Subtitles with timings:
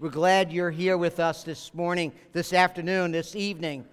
[0.00, 3.84] We're glad you're here with us this morning, this afternoon, this evening,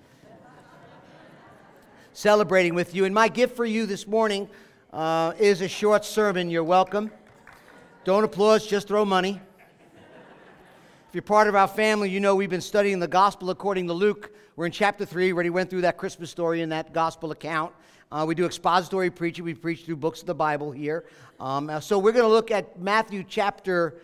[2.13, 3.03] celebrating with you.
[3.03, 4.48] And my gift for you this morning
[4.93, 6.50] uh, is a short sermon.
[6.50, 7.12] You're welcome.
[8.05, 9.41] Don't applaud, just throw money.
[11.09, 13.94] If you're part of our family, you know we've been studying the gospel according to
[13.94, 14.34] Luke.
[14.55, 17.74] We're in chapter 3, already went through that Christmas story in that gospel account.
[18.14, 19.44] Uh, we do expository preaching.
[19.44, 21.04] We preach through books of the Bible here.
[21.42, 24.00] Um, uh, so we're going to look at Matthew chapter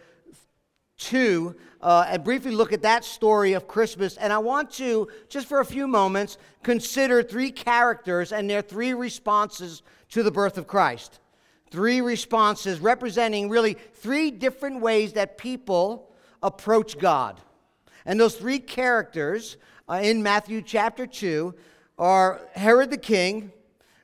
[0.98, 4.18] 2 uh, and briefly look at that story of Christmas.
[4.18, 8.94] And I want to, just for a few moments, consider three characters and their three
[8.94, 11.20] responses to the birth of Christ.
[11.71, 17.41] Three responses representing really three different ways that people approach God.
[18.05, 19.57] And those three characters
[19.90, 21.54] uh, in Matthew chapter 2
[21.98, 23.52] are Herod the king,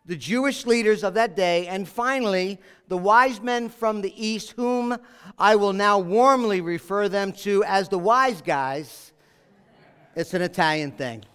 [0.09, 4.97] the Jewish leaders of that day, and finally, the wise men from the east, whom
[5.37, 9.13] I will now warmly refer them to as the wise guys.
[10.15, 11.25] It's an Italian thing.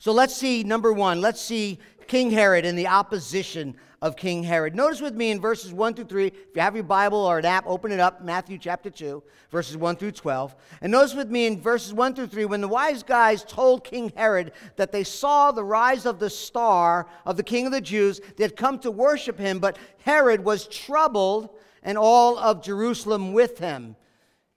[0.00, 4.76] So let's see, number one, let's see King Herod and the opposition of King Herod.
[4.76, 7.46] Notice with me in verses 1 through 3, if you have your Bible or an
[7.46, 10.54] app, open it up, Matthew chapter 2, verses 1 through 12.
[10.82, 14.12] And notice with me in verses 1 through 3, when the wise guys told King
[14.14, 18.20] Herod that they saw the rise of the star of the king of the Jews,
[18.36, 23.58] they had come to worship him, but Herod was troubled and all of Jerusalem with
[23.58, 23.96] him.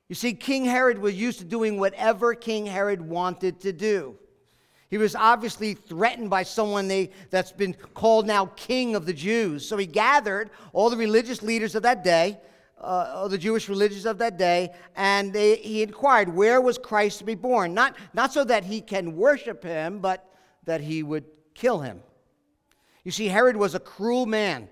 [0.09, 4.17] You see, King Herod was used to doing whatever King Herod wanted to do.
[4.89, 9.67] He was obviously threatened by someone they, that's been called now king of the Jews.
[9.67, 12.39] So he gathered all the religious leaders of that day,
[12.79, 17.25] uh, the Jewish religious of that day, and they, he inquired, where was Christ to
[17.25, 17.73] be born?
[17.73, 20.29] Not, not so that he can worship him, but
[20.63, 22.01] that he would kill him.
[23.03, 24.69] You see, Herod was a cruel man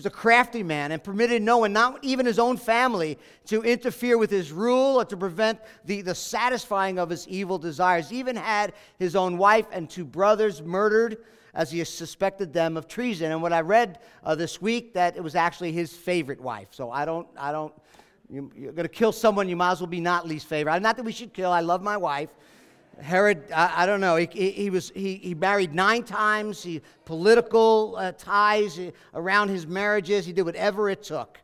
[0.00, 4.16] was a crafty man and permitted no one, not even his own family, to interfere
[4.16, 8.08] with his rule or to prevent the, the satisfying of his evil desires.
[8.08, 11.18] He even had his own wife and two brothers murdered
[11.52, 13.30] as he suspected them of treason.
[13.30, 16.68] And what I read uh, this week, that it was actually his favorite wife.
[16.70, 17.74] So I don't, I don't,
[18.30, 20.80] you, you're going to kill someone, you might as well be not least favorite.
[20.80, 22.30] Not that we should kill, I love my wife.
[23.02, 26.82] Herod, I, I don't know, he, he, he, was, he, he married nine times, he,
[27.04, 28.78] political uh, ties
[29.14, 31.38] around his marriages, he did whatever it took.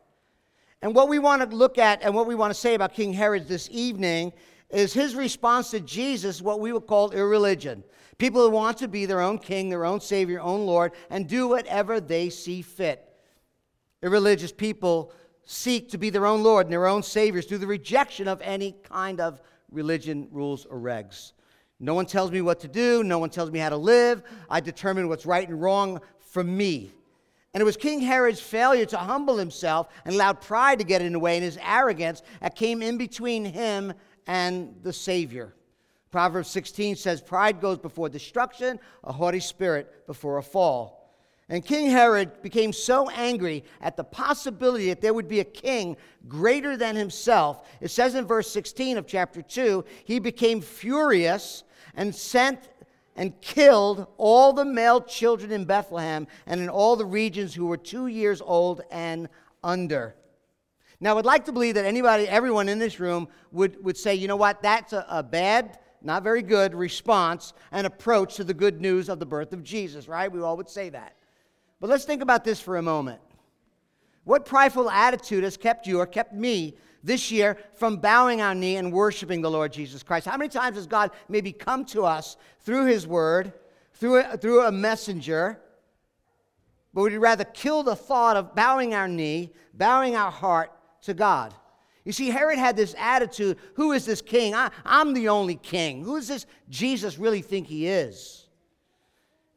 [0.81, 3.13] And what we want to look at and what we want to say about King
[3.13, 4.33] Herod this evening
[4.69, 7.83] is his response to Jesus, what we would call irreligion.
[8.17, 11.47] People who want to be their own king, their own savior, own Lord, and do
[11.47, 13.03] whatever they see fit.
[14.01, 15.13] Irreligious people
[15.45, 18.75] seek to be their own Lord and their own saviors through the rejection of any
[18.83, 19.41] kind of
[19.71, 21.31] religion, rules, or regs.
[21.79, 23.03] No one tells me what to do.
[23.03, 24.23] No one tells me how to live.
[24.49, 26.91] I determine what's right and wrong for me.
[27.53, 31.13] And it was King Herod's failure to humble himself and allowed pride to get in
[31.13, 33.93] the way and his arrogance that came in between him
[34.27, 35.53] and the Savior.
[36.11, 40.97] Proverbs 16 says, Pride goes before destruction, a haughty spirit before a fall.
[41.49, 45.95] And King Herod became so angry at the possibility that there would be a king
[46.27, 47.67] greater than himself.
[47.79, 51.63] It says in verse 16 of chapter 2 he became furious
[51.97, 52.69] and sent
[53.17, 57.75] and killed all the male children in Bethlehem and in all the regions who were
[57.75, 59.27] two years old and
[59.63, 60.15] under.
[60.99, 64.15] Now, I would like to believe that anybody, everyone in this room would, would say,
[64.15, 68.53] you know what, that's a, a bad, not very good response and approach to the
[68.53, 70.31] good news of the birth of Jesus, right?
[70.31, 71.15] We all would say that.
[71.79, 73.19] But let's think about this for a moment.
[74.23, 76.75] What prideful attitude has kept you or kept me
[77.07, 80.27] this year from bowing our knee and worshiping the Lord Jesus Christ?
[80.27, 83.53] How many times has God maybe come to us through His Word,
[83.93, 85.59] through a, through a messenger,
[86.93, 91.53] but we'd rather kill the thought of bowing our knee, bowing our heart to God?
[92.03, 94.55] You see, Herod had this attitude who is this king?
[94.55, 96.05] I, am the only king.
[96.05, 98.47] Who does this Jesus really think he is?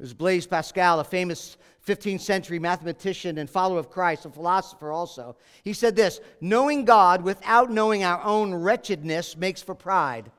[0.00, 1.56] It was Blaise Pascal, a famous
[1.86, 5.36] 15th century mathematician and follower of Christ, a philosopher also.
[5.62, 10.30] He said this Knowing God without knowing our own wretchedness makes for pride.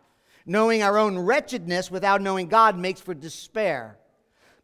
[0.45, 3.97] Knowing our own wretchedness without knowing God makes for despair.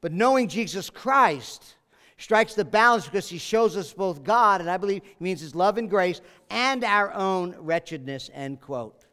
[0.01, 1.75] But knowing Jesus Christ
[2.17, 5.55] strikes the balance because he shows us both God, and I believe he means his
[5.55, 9.05] love and grace, and our own wretchedness, end quote.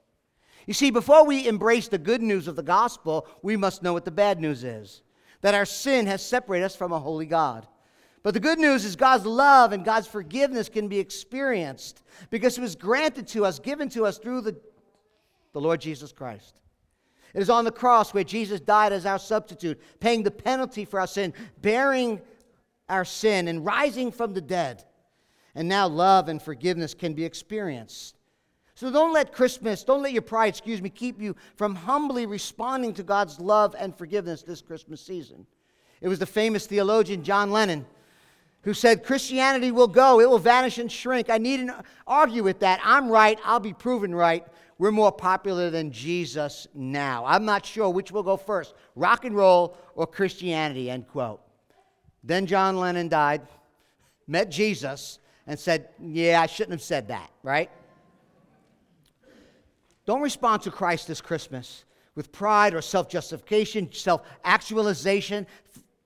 [0.67, 4.07] You see, before we embrace the good news of the gospel, we must know what
[4.07, 5.03] the bad news is
[5.45, 7.67] that our sin has separated us from a holy God.
[8.23, 12.63] But the good news is God's love and God's forgiveness can be experienced because it
[12.63, 14.57] was granted to us, given to us through the,
[15.53, 16.63] the Lord Jesus Christ.
[17.35, 20.99] It is on the cross where Jesus died as our substitute, paying the penalty for
[20.99, 22.23] our sin, bearing
[22.89, 24.83] our sin, and rising from the dead.
[25.55, 28.17] And now love and forgiveness can be experienced
[28.75, 32.93] So don't let Christmas, don't let your pride, excuse me, keep you from humbly responding
[32.95, 35.47] to God's love and forgiveness this Christmas season.
[36.01, 37.87] It was the famous theologian John Lennon
[38.63, 41.31] who said, Christianity will go, it will vanish and shrink.
[41.31, 41.71] I needn't
[42.07, 42.81] argue with that.
[42.83, 44.45] I'm right, I'll be proven right.
[44.79, 47.25] We're more popular than Jesus now.
[47.27, 51.41] I'm not sure which will go first rock and roll or Christianity, end quote.
[52.25, 53.43] Then John Lennon died,
[54.27, 57.71] met Jesus, and said, Yeah, I shouldn't have said that, right?
[60.07, 61.85] Don't respond to Christ this Christmas
[62.15, 65.47] with pride or self justification, self actualization.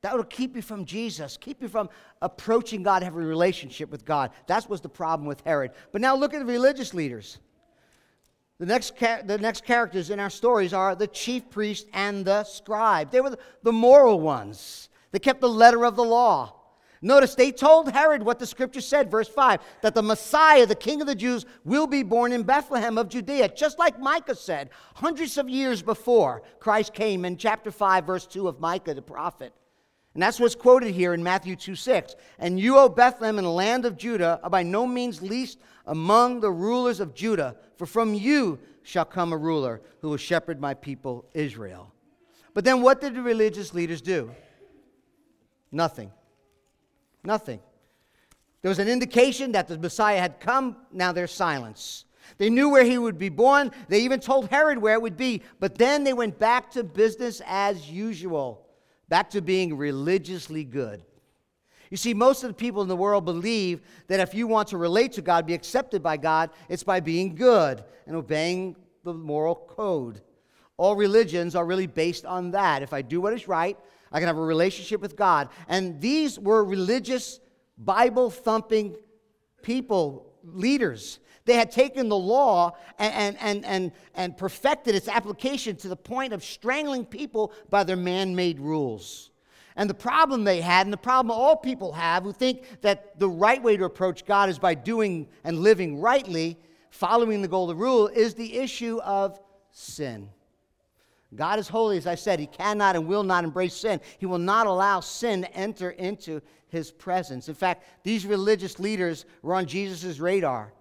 [0.03, 1.91] That will keep you from Jesus, keep you from
[2.23, 4.31] approaching God, having a relationship with God.
[4.47, 5.73] That was the problem with Herod.
[5.91, 7.39] But now look at the religious leaders.
[8.59, 13.11] The next, the next characters in our stories are the chief priest and the scribe.
[13.11, 14.89] They were the moral ones.
[15.11, 16.55] They kept the letter of the law.
[17.01, 21.01] Notice they told Herod what the scripture said, verse 5, that the Messiah, the King
[21.01, 25.39] of the Jews, will be born in Bethlehem of Judea, just like Micah said hundreds
[25.39, 29.53] of years before Christ came in chapter 5, verse 2 of Micah the prophet.
[30.15, 32.17] And that's what's quoted here in Matthew 2 6.
[32.41, 36.41] And you, O Bethlehem, in the land of Judah, are by no means least among
[36.41, 40.75] the rulers of Judah, for from you shall come a ruler who will shepherd my
[40.75, 41.93] people Israel.
[42.55, 44.35] But then what did the religious leaders do?
[45.71, 46.11] Nothing.
[47.29, 47.61] Nothing.
[48.63, 52.07] There was an indication that the Messiah had come, now there's silence.
[52.39, 53.71] They knew where he would be born.
[53.89, 55.43] They even told Herod where it would be.
[55.61, 58.67] But then they went back to business as usual,
[59.11, 61.05] back to being religiously good.
[61.91, 64.79] You see, most of the people in the world believe that if you want to
[64.79, 69.55] relate to God, be accepted by God, it's by being good and obeying the moral
[69.55, 70.23] code.
[70.79, 72.83] All religions are really based on that.
[72.83, 73.77] If I do what is right,
[74.13, 75.49] I can have a relationship with God.
[75.69, 77.41] And these were religious,
[77.77, 78.97] Bible thumping
[79.63, 81.19] people, leaders.
[81.45, 86.35] They had taken the law and, and, and, and, perfected its application to the point
[86.35, 89.31] of strangling people by their man made rules.
[89.75, 93.29] And the problem they had, and the problem all people have who think that the
[93.29, 96.59] right way to approach God is by doing and living rightly,
[96.91, 99.41] following the golden rule, is the issue of
[99.71, 100.29] sin.
[101.35, 102.41] God is holy, as I said.
[102.41, 104.01] He cannot and will not embrace sin.
[104.19, 107.49] He will not allow sin to enter into his presence.
[107.49, 110.73] In fact, these religious leaders were on Jesus' radar.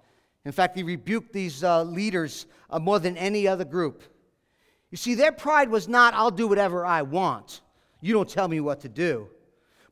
[0.46, 4.04] In fact, he rebuked these uh, leaders uh, more than any other group.
[4.90, 7.60] You see, their pride was not, I'll do whatever I want.
[8.00, 9.28] You don't tell me what to do.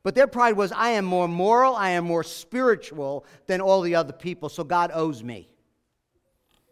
[0.02, 3.94] But their pride was, I am more moral, I am more spiritual than all the
[3.94, 5.50] other people, so God owes me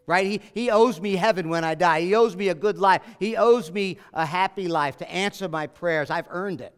[0.07, 0.25] right?
[0.25, 2.01] He, he owes me heaven when I die.
[2.01, 3.01] He owes me a good life.
[3.19, 6.09] He owes me a happy life to answer my prayers.
[6.09, 6.73] I've earned it.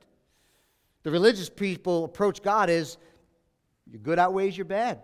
[1.03, 2.97] The religious people approach God as
[3.89, 5.00] your good outweighs your bad.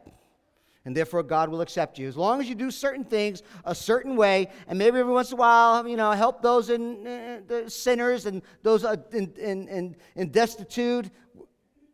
[0.86, 2.10] And therefore, God will accept you.
[2.10, 5.36] As long as you do certain things a certain way, and maybe every once in
[5.36, 9.68] a while, you know, help those in, uh, the sinners and those uh, in, in,
[9.70, 11.12] in, in destitute, as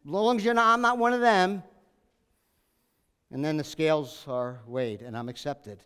[0.05, 1.61] long as you're not, I'm not one of them.
[3.29, 5.83] And then the scales are weighed, and I'm accepted.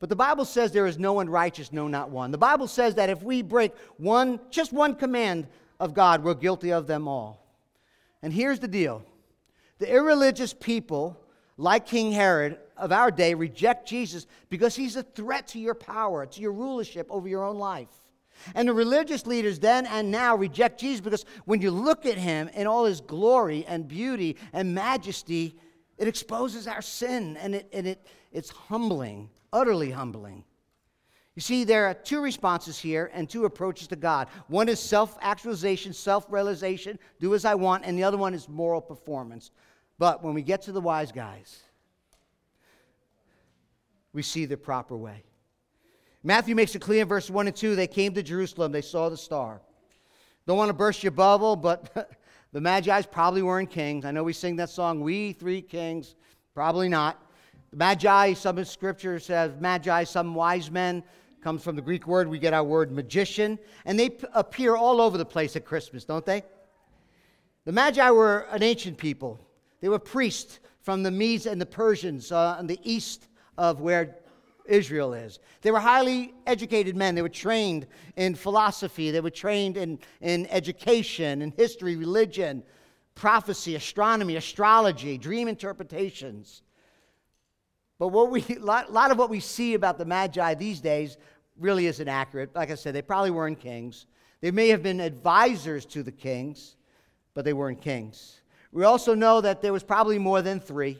[0.00, 2.30] But the Bible says there is no one righteous, no, not one.
[2.30, 5.46] The Bible says that if we break one, just one command
[5.80, 7.46] of God, we're guilty of them all.
[8.22, 9.04] And here's the deal
[9.78, 11.20] the irreligious people,
[11.56, 16.26] like King Herod of our day, reject Jesus because he's a threat to your power,
[16.26, 17.88] to your rulership over your own life.
[18.54, 22.48] And the religious leaders then and now reject Jesus because when you look at him
[22.48, 25.56] in all his glory and beauty and majesty,
[25.98, 30.44] it exposes our sin and, it, and it, it's humbling utterly humbling.
[31.34, 34.28] You see, there are two responses here and two approaches to God.
[34.48, 38.48] One is self actualization, self realization, do as I want, and the other one is
[38.48, 39.50] moral performance.
[39.98, 41.62] But when we get to the wise guys,
[44.12, 45.24] we see the proper way.
[46.22, 49.08] Matthew makes it clear in verse 1 and 2 they came to Jerusalem, they saw
[49.08, 49.60] the star.
[50.46, 52.16] Don't want to burst your bubble, but
[52.52, 54.04] the Magi's probably weren't kings.
[54.04, 56.14] I know we sing that song, We Three Kings.
[56.54, 57.20] Probably not.
[57.74, 61.02] Magi, some of scripture says magi, some wise men,
[61.42, 62.26] comes from the Greek word.
[62.26, 63.58] We get our word magician.
[63.84, 66.42] And they p- appear all over the place at Christmas, don't they?
[67.66, 69.38] The Magi were an ancient people.
[69.80, 73.28] They were priests from the Medes and the Persians uh, on the east
[73.58, 74.16] of where
[74.66, 75.38] Israel is.
[75.60, 77.14] They were highly educated men.
[77.14, 82.62] They were trained in philosophy, they were trained in, in education, in history, religion,
[83.14, 86.62] prophecy, astronomy, astrology, dream interpretations.
[87.98, 91.16] But what we, a lot, of what we see about the Magi these days
[91.58, 92.54] really isn't accurate.
[92.54, 94.06] Like I said, they probably weren't kings.
[94.40, 96.76] They may have been advisors to the kings,
[97.32, 98.40] but they weren't kings.
[98.72, 100.98] We also know that there was probably more than three.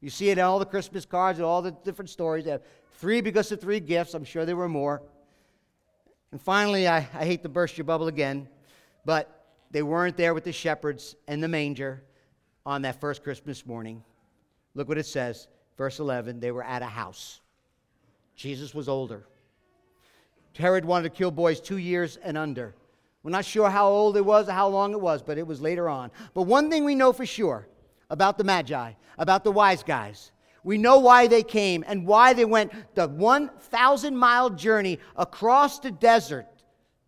[0.00, 2.46] You see it in all the Christmas cards and all the different stories.
[2.46, 2.62] They have
[2.94, 4.14] three because of three gifts.
[4.14, 5.02] I'm sure there were more.
[6.32, 8.48] And finally, I, I hate to burst your bubble again,
[9.04, 12.02] but they weren't there with the shepherds and the manger
[12.64, 14.02] on that first Christmas morning.
[14.74, 15.48] Look what it says,
[15.80, 16.40] verse 11.
[16.40, 17.40] They were at a house.
[18.36, 19.24] Jesus was older.
[20.54, 22.74] Herod wanted to kill boys two years and under.
[23.22, 25.62] We're not sure how old it was or how long it was, but it was
[25.62, 26.10] later on.
[26.34, 27.66] But one thing we know for sure
[28.10, 30.32] about the Magi, about the wise guys,
[30.64, 35.90] we know why they came and why they went the 1,000 mile journey across the
[35.90, 36.46] desert.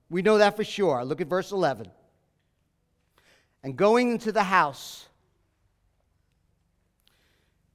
[0.08, 1.04] We know that for sure.
[1.04, 1.90] Look at verse 11.
[3.62, 5.08] And going into the house,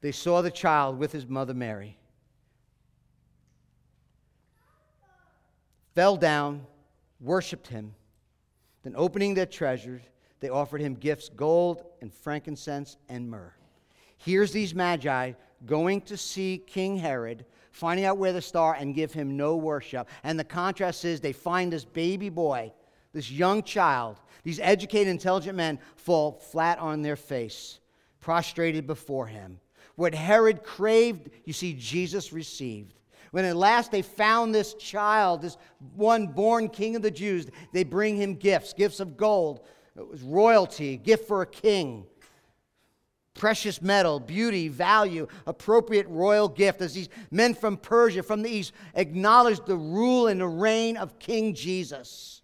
[0.02, 1.98] they saw the child with his mother Mary.
[5.96, 6.66] Fell down,
[7.20, 7.96] worshiped him.
[8.84, 10.02] Then, opening their treasures,
[10.40, 13.54] they offered him gifts gold and frankincense and myrrh.
[14.18, 15.34] Here's these magi
[15.66, 20.08] going to see King Herod, finding out where the star, and give him no worship.
[20.24, 22.72] And the contrast is they find this baby boy,
[23.14, 27.80] this young child, these educated, intelligent men fall flat on their face,
[28.20, 29.60] prostrated before him.
[29.98, 32.94] What Herod craved, you see, Jesus received.
[33.32, 35.58] When at last they found this child, this
[35.96, 39.66] one born king of the Jews, they bring him gifts gifts of gold.
[39.98, 42.06] It was royalty, gift for a king
[43.38, 48.74] precious metal, beauty, value, appropriate royal gift as these men from Persia, from the east,
[48.96, 52.42] acknowledged the rule and the reign of King Jesus.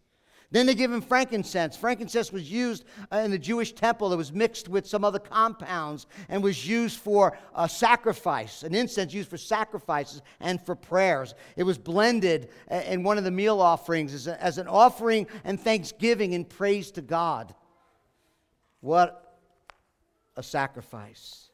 [0.53, 1.75] Then they give him frankincense.
[1.75, 4.13] Frankincense was used uh, in the Jewish temple.
[4.13, 9.15] It was mixed with some other compounds and was used for a sacrifice, an incense
[9.15, 11.33] used for sacrifices and for prayers.
[11.57, 15.59] It was blended uh, in one of the meal offerings as, as an offering and
[15.59, 17.55] thanksgiving and praise to God.
[18.81, 19.39] What
[20.37, 21.49] a sacrifice.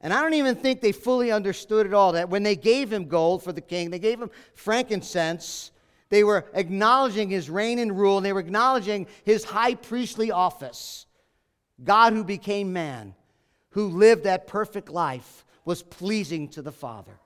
[0.00, 2.12] And I don't even think they fully understood it all.
[2.12, 5.72] That when they gave him gold for the king, they gave him frankincense,
[6.10, 11.06] they were acknowledging his reign and rule, and they were acknowledging his high priestly office.
[11.82, 13.14] God who became man,
[13.70, 17.18] who lived that perfect life, was pleasing to the Father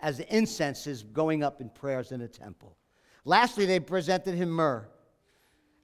[0.00, 2.76] as the incense is going up in prayers in the temple.
[3.24, 4.88] Lastly, they presented him myrrh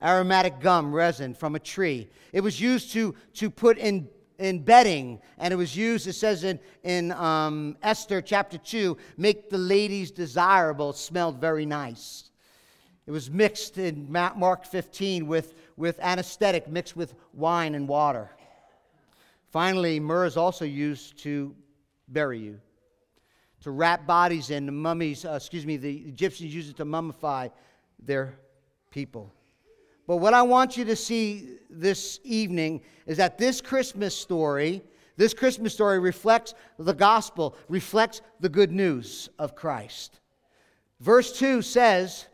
[0.03, 2.09] aromatic gum, resin from a tree.
[2.33, 4.09] It was used to, to put in,
[4.41, 9.51] in bedding, and it was used, it says in, in um, Esther chapter 2, make
[9.51, 10.93] the ladies desirable.
[10.93, 12.31] Smelled very nice.
[13.07, 18.31] It was mixed in Mark 15 with, with anesthetic mixed with wine and water.
[19.51, 21.55] Finally, myrrh is also used to
[22.09, 22.61] bury you,
[23.63, 24.65] to wrap bodies in.
[24.65, 27.51] The mummies, uh, excuse me, the Egyptians used it to mummify
[28.03, 28.39] their
[28.91, 29.33] people.
[30.11, 34.83] But what I want you to see this evening is that this Christmas story,
[35.17, 40.19] this Christmas story reflects the gospel, reflects the good news of Christ.
[40.99, 42.27] Verse 2 says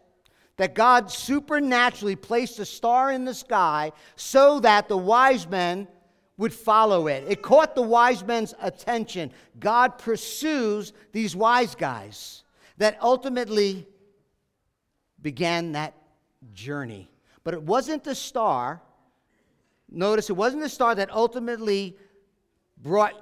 [0.56, 5.86] that God supernaturally placed a star in the sky so that the wise men
[6.38, 7.24] would follow it.
[7.28, 9.32] It caught the wise men's attention.
[9.60, 12.42] God pursues these wise guys
[12.78, 13.86] that ultimately
[15.20, 15.92] began that
[16.54, 17.10] journey.
[17.46, 18.82] But it wasn't the star.
[19.88, 21.96] Notice it wasn't the star that ultimately
[22.76, 23.14] brought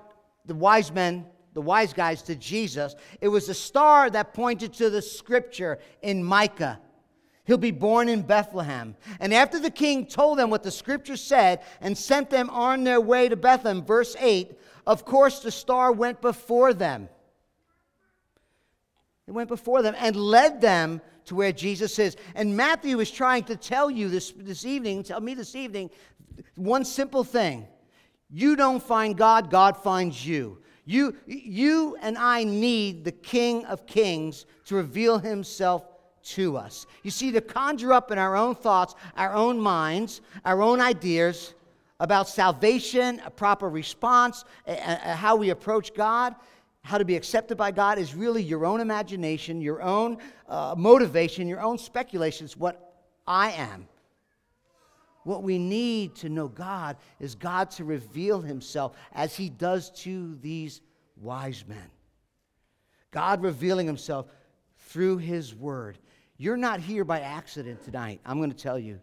[0.47, 2.95] the wise men, the wise guys to Jesus.
[3.21, 6.81] It was the star that pointed to the scripture in Micah.
[7.45, 8.97] He'll be born in Bethlehem.
[9.21, 13.03] And after the king told them what the scripture said and sent them on their
[13.03, 17.11] way to Bethlehem, verse 8, of course the star went before them.
[19.27, 22.17] It went before them and led them to where Jesus is.
[22.35, 25.91] And Matthew is trying to tell you this, this evening, tell me this evening,
[26.55, 27.67] one simple thing.
[28.31, 30.59] You don't find God, God finds you.
[30.87, 35.87] You, you and I need the King of Kings to reveal himself
[36.25, 36.87] to us.
[37.03, 41.55] You see, to conjure up in our own thoughts, our own minds, our own ideas
[42.01, 46.35] about salvation, a proper response, how we approach God,
[46.85, 51.49] how to be accepted by God is really your own imagination, your own uh, motivation,
[51.49, 53.89] your own speculations, what I am.
[55.23, 60.37] What we need to know God is God to reveal himself as he does to
[60.43, 60.83] these
[61.17, 61.91] wise men.
[63.11, 64.27] God revealing himself
[64.77, 65.99] through his word.
[66.37, 69.01] You're not here by accident tonight, I'm going to tell you.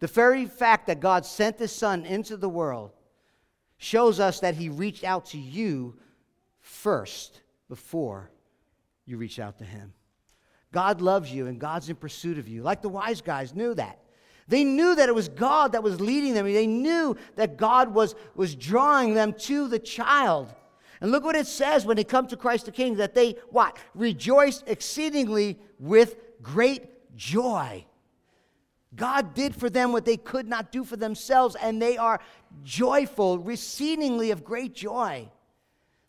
[0.00, 2.90] The very fact that God sent his son into the world
[3.78, 5.94] shows us that he reached out to you
[6.70, 8.30] first before
[9.04, 9.92] you reach out to Him.
[10.72, 13.98] God loves you and God's in pursuit of you, like the wise guys knew that.
[14.46, 16.46] They knew that it was God that was leading them.
[16.46, 20.54] They knew that God was, was drawing them to the child.
[21.00, 23.76] And look what it says when they come to Christ the King that they, what?
[23.94, 27.84] Rejoice exceedingly with great joy.
[28.94, 32.20] God did for them what they could not do for themselves, and they are
[32.64, 35.28] joyful, exceedingly of great joy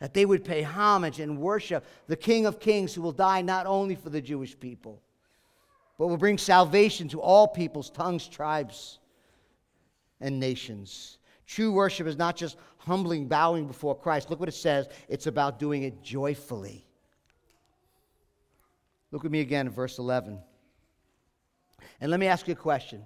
[0.01, 3.67] that they would pay homage and worship the King of Kings who will die not
[3.67, 4.99] only for the Jewish people,
[5.99, 8.97] but will bring salvation to all peoples, tongues, tribes,
[10.19, 11.19] and nations.
[11.45, 14.31] True worship is not just humbling, bowing before Christ.
[14.31, 16.83] Look what it says it's about doing it joyfully.
[19.11, 20.39] Look with me again in verse 11.
[21.99, 23.05] And let me ask you a question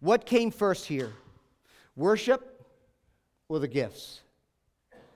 [0.00, 1.12] What came first here?
[1.94, 2.66] Worship
[3.48, 4.22] or the gifts?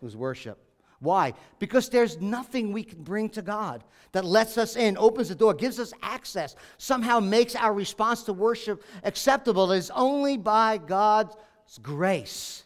[0.03, 0.59] Was worship.
[1.01, 1.33] Why?
[1.59, 5.55] Because there's nothing we can bring to God that lets us in, opens the door,
[5.55, 9.73] gives us access, somehow makes our response to worship acceptable.
[9.73, 11.35] It is only by God's
[11.81, 12.65] grace.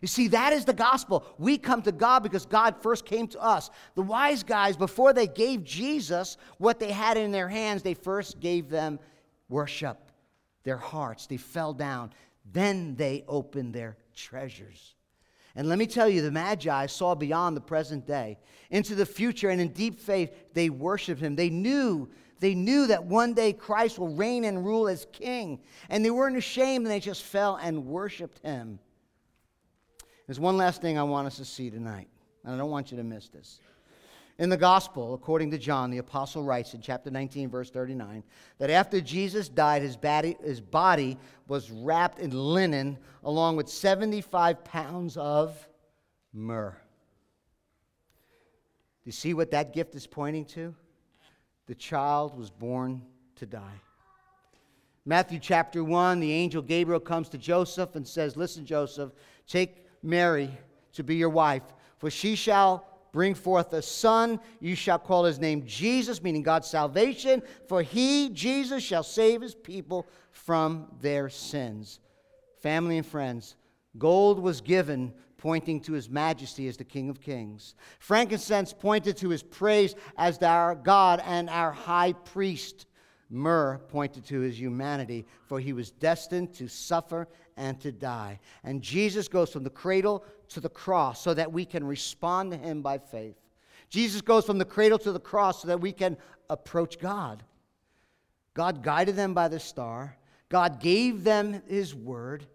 [0.00, 1.24] You see, that is the gospel.
[1.38, 3.70] We come to God because God first came to us.
[3.94, 8.40] The wise guys, before they gave Jesus what they had in their hands, they first
[8.40, 8.98] gave them
[9.48, 9.98] worship,
[10.64, 11.26] their hearts.
[11.26, 12.12] They fell down.
[12.52, 14.94] Then they opened their treasures.
[15.58, 18.38] And let me tell you, the Magi saw beyond the present day
[18.70, 21.34] into the future, and in deep faith, they worshiped him.
[21.34, 25.58] They knew, they knew that one day Christ will reign and rule as king.
[25.88, 28.78] And they weren't ashamed, and they just fell and worshiped him.
[30.28, 32.06] There's one last thing I want us to see tonight,
[32.44, 33.58] and I don't want you to miss this.
[34.38, 38.22] In the gospel, according to John, the apostle writes in chapter 19, verse 39,
[38.58, 41.18] that after Jesus died, his body, his body
[41.48, 45.68] was wrapped in linen along with 75 pounds of
[46.32, 46.76] myrrh.
[49.02, 50.72] Do you see what that gift is pointing to?
[51.66, 53.02] The child was born
[53.36, 53.80] to die.
[55.04, 59.10] Matthew chapter 1, the angel Gabriel comes to Joseph and says, Listen, Joseph,
[59.48, 60.50] take Mary
[60.92, 61.62] to be your wife,
[61.98, 64.40] for she shall bring forth a son.
[64.60, 69.54] You shall call his name Jesus, meaning God's salvation, for he, Jesus, shall save his
[69.54, 72.00] people from their sins.
[72.60, 73.56] Family and friends,
[73.98, 77.74] gold was given pointing to his majesty as the King of Kings.
[78.00, 82.86] Frankincense pointed to his praise as our God and our high priest.
[83.30, 88.38] Myrrh pointed to his humanity, for he was destined to suffer and to die.
[88.64, 92.56] And Jesus goes from the cradle to the cross so that we can respond to
[92.56, 93.36] him by faith.
[93.90, 96.16] Jesus goes from the cradle to the cross so that we can
[96.48, 97.42] approach God.
[98.54, 100.16] God guided them by the star.
[100.48, 102.46] God gave them his word.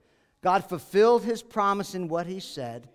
[0.42, 2.89] God fulfilled his promise in what he said.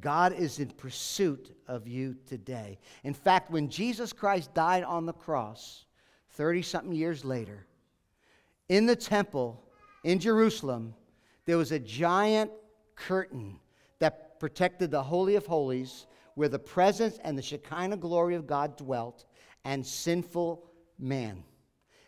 [0.00, 2.78] God is in pursuit of you today.
[3.04, 5.86] In fact, when Jesus Christ died on the cross,
[6.30, 7.66] 30 something years later,
[8.68, 9.64] in the temple
[10.08, 10.94] in Jerusalem,
[11.44, 12.50] there was a giant
[12.94, 13.60] curtain
[13.98, 18.78] that protected the Holy of Holies, where the presence and the Shekinah glory of God
[18.78, 19.26] dwelt,
[19.66, 20.64] and sinful
[20.98, 21.44] man.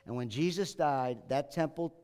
[0.06, 1.94] And when Jesus died, that temple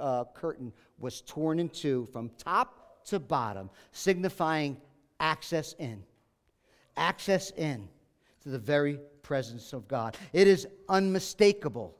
[0.00, 4.76] uh, curtain was torn in two from top to bottom, signifying
[5.20, 6.02] access in.
[6.96, 7.88] Access in
[8.42, 10.16] to the very presence of God.
[10.32, 11.96] It is unmistakable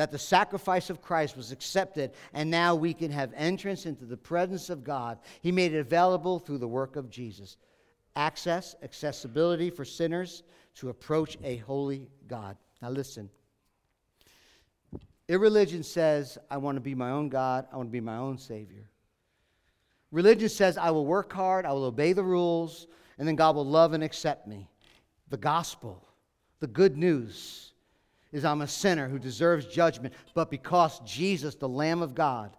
[0.00, 4.16] that the sacrifice of Christ was accepted, and now we can have entrance into the
[4.16, 5.18] presence of God.
[5.42, 7.58] He made it available through the work of Jesus.
[8.16, 10.42] Access, accessibility for sinners
[10.76, 12.56] to approach a holy God.
[12.80, 13.28] Now, listen.
[15.28, 18.38] Irreligion says, I want to be my own God, I want to be my own
[18.38, 18.88] Savior.
[20.12, 22.86] Religion says, I will work hard, I will obey the rules,
[23.18, 24.66] and then God will love and accept me.
[25.28, 26.02] The gospel,
[26.60, 27.69] the good news,
[28.32, 32.56] is I'm a sinner who deserves judgment, but because Jesus, the Lamb of God,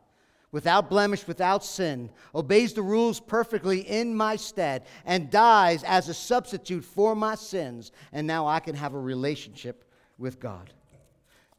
[0.52, 6.14] without blemish, without sin, obeys the rules perfectly in my stead, and dies as a
[6.14, 9.86] substitute for my sins, and now I can have a relationship
[10.18, 10.74] with God.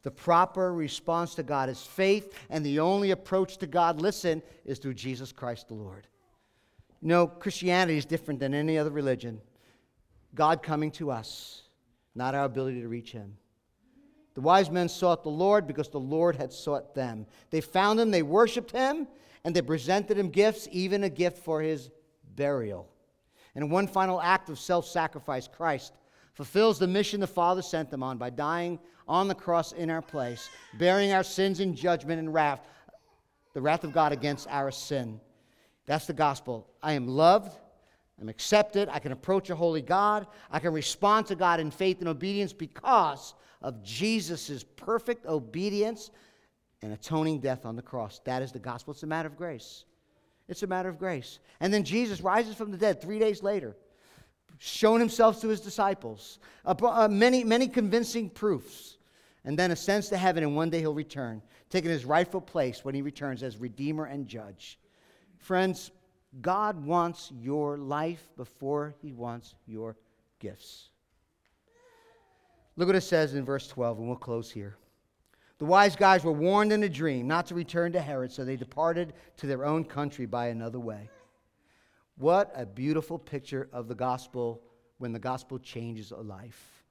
[0.03, 4.79] The proper response to God is faith, and the only approach to God, listen, is
[4.79, 6.07] through Jesus Christ the Lord.
[7.01, 9.41] You know, Christianity is different than any other religion.
[10.35, 11.63] God coming to us,
[12.15, 13.37] not our ability to reach Him.
[14.35, 17.27] The wise men sought the Lord because the Lord had sought them.
[17.51, 19.07] They found him, they worshiped him,
[19.45, 21.91] and they presented him gifts, even a gift for his
[22.35, 22.89] burial.
[23.55, 25.93] And in one final act of self sacrifice, Christ
[26.35, 30.01] fulfills the mission the Father sent them on by dying on the cross in our
[30.01, 32.61] place, bearing our sins in judgment and wrath,
[33.53, 35.21] the wrath of God against our sin.
[35.85, 36.67] That's the gospel.
[36.83, 37.59] I am loved.
[38.21, 38.89] I'm accepted.
[38.89, 40.27] I can approach a holy God.
[40.51, 46.11] I can respond to God in faith and obedience because of Jesus' perfect obedience
[46.83, 48.21] and atoning death on the cross.
[48.25, 48.93] That is the gospel.
[48.93, 49.85] It's a matter of grace.
[50.49, 51.39] It's a matter of grace.
[51.61, 53.77] And then Jesus rises from the dead three days later.
[54.59, 58.97] shown himself to his disciples, uh, many, many convincing proofs,
[59.45, 62.95] and then ascends to heaven, and one day he'll return, taking his rightful place when
[62.95, 64.79] he returns as Redeemer and Judge.
[65.39, 65.91] Friends,
[66.41, 69.97] God wants your life before he wants your
[70.39, 70.91] gifts.
[72.77, 74.77] Look what it says in verse 12, and we'll close here.
[75.59, 78.57] The wise guys were warned in a dream not to return to Herod, so they
[78.57, 81.09] departed to their own country by another way.
[82.17, 84.63] What a beautiful picture of the gospel
[84.99, 86.85] when the gospel changes a life.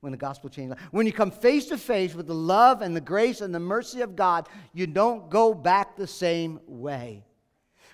[0.00, 0.78] When the gospel changes.
[0.90, 4.00] When you come face to face with the love and the grace and the mercy
[4.00, 7.24] of God, you don't go back the same way.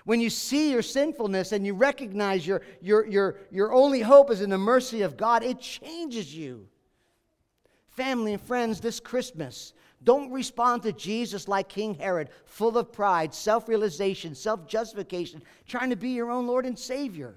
[0.07, 4.39] When you see your sinfulness and you recognize your, your, your, your only hope is
[4.39, 6.65] in the mercy of God, it changes you.
[7.89, 9.73] Family and friends, this Christmas,
[10.05, 15.89] don't respond to Jesus like King Herod, full of pride, self realization, self justification, trying
[15.89, 17.35] to be your own Lord and Savior.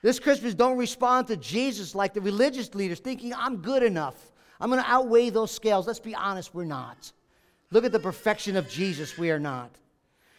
[0.00, 4.32] This Christmas, don't respond to Jesus like the religious leaders, thinking, I'm good enough.
[4.58, 5.86] I'm going to outweigh those scales.
[5.86, 7.12] Let's be honest, we're not.
[7.72, 9.76] Look at the perfection of Jesus, we are not.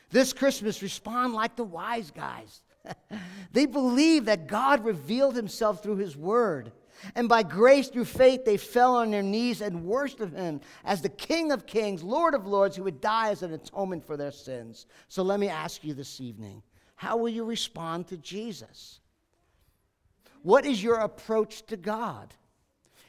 [0.09, 2.61] This Christmas, respond like the wise guys.
[3.51, 6.71] they believe that God revealed himself through his word.
[7.15, 11.09] And by grace through faith, they fell on their knees and worshiped him as the
[11.09, 14.87] King of kings, Lord of lords, who would die as an atonement for their sins.
[15.07, 16.63] So let me ask you this evening
[16.95, 18.99] how will you respond to Jesus?
[20.41, 22.33] What is your approach to God?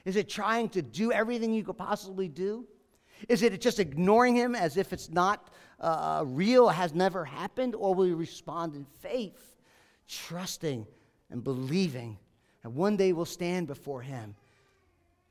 [0.05, 2.67] Is it trying to do everything you could possibly do?
[3.29, 5.51] Is it just ignoring him as if it's not
[5.81, 7.75] uh, real, has never happened?
[7.75, 9.57] Or will you respond in faith,
[10.09, 10.87] trusting
[11.31, 12.19] and believing
[12.63, 14.35] that one day we'll stand before him?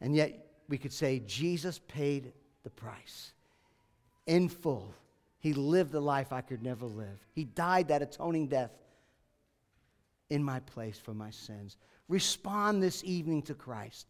[0.02, 3.34] And yet we could say, Jesus paid the price
[4.26, 4.94] in full.
[5.40, 7.26] He lived the life I could never live.
[7.34, 8.72] He died that atoning death
[10.30, 11.78] in my place for my sins.
[12.10, 14.08] Respond this evening to Christ.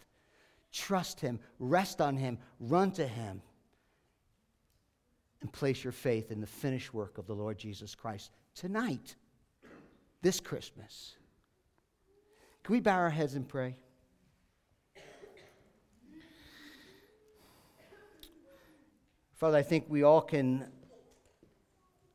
[0.72, 3.42] Trust Him, rest on Him, run to Him
[5.41, 9.15] and place your faith in the finished work of the Lord Jesus Christ tonight,
[10.21, 11.15] this Christmas.
[12.63, 13.76] Can we bow our heads and pray?
[19.36, 20.67] Father, I think we all can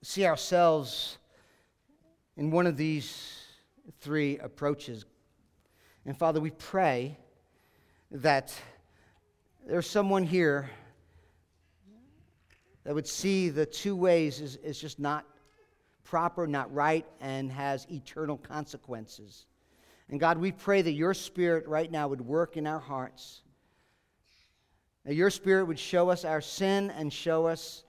[0.02, 1.18] see ourselves
[2.36, 3.46] in one of these
[4.00, 5.04] three approaches.
[6.04, 7.16] And Father, we pray
[8.10, 8.52] that
[9.64, 10.68] there's someone here
[12.84, 15.24] that would see the two ways is, is just not
[16.04, 19.46] proper, not right, and has eternal consequences.
[20.08, 23.42] And God, we pray that your spirit right now would work in our hearts.
[25.04, 27.84] That your spirit would show us our sin and show us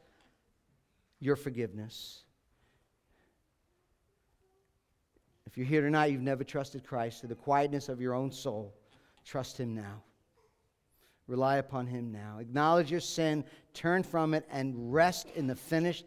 [1.19, 2.23] your forgiveness.
[5.45, 8.73] If you're here tonight, you've never trusted Christ, to the quietness of your own soul,
[9.23, 10.01] trust him now.
[11.27, 12.38] Rely upon Him now.
[12.39, 16.05] Acknowledge your sin, turn from it, and rest in the finished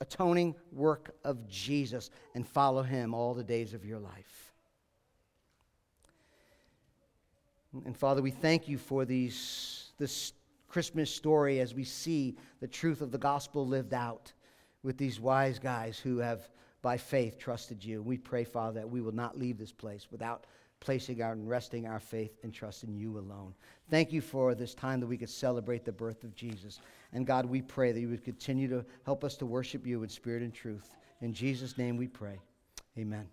[0.00, 4.52] atoning work of Jesus and follow Him all the days of your life.
[7.84, 10.32] And Father, we thank you for these, this
[10.68, 14.32] Christmas story as we see the truth of the gospel lived out
[14.84, 16.48] with these wise guys who have,
[16.82, 18.02] by faith, trusted you.
[18.02, 20.46] We pray, Father, that we will not leave this place without
[20.84, 23.54] placing our and resting our faith and trust in you alone.
[23.90, 26.80] Thank you for this time that we could celebrate the birth of Jesus.
[27.12, 30.08] And God, we pray that you would continue to help us to worship you in
[30.08, 30.94] spirit and truth.
[31.22, 32.38] In Jesus' name we pray.
[32.98, 33.26] Amen.